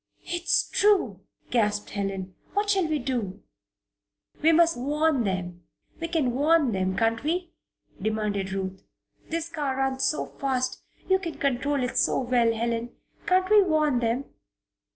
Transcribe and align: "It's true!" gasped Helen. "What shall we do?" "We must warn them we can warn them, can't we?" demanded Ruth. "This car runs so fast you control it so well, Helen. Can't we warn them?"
"It's 0.25 0.67
true!" 0.71 1.19
gasped 1.51 1.91
Helen. 1.91 2.33
"What 2.55 2.71
shall 2.71 2.87
we 2.87 2.97
do?" 2.97 3.43
"We 4.41 4.51
must 4.51 4.75
warn 4.75 5.25
them 5.25 5.65
we 5.99 6.07
can 6.07 6.31
warn 6.31 6.71
them, 6.71 6.97
can't 6.97 7.23
we?" 7.23 7.51
demanded 8.01 8.51
Ruth. 8.51 8.81
"This 9.29 9.47
car 9.47 9.75
runs 9.77 10.03
so 10.03 10.25
fast 10.25 10.81
you 11.07 11.19
control 11.19 11.83
it 11.83 11.97
so 11.99 12.19
well, 12.21 12.51
Helen. 12.51 12.95
Can't 13.27 13.47
we 13.51 13.61
warn 13.61 13.99
them?" 13.99 14.25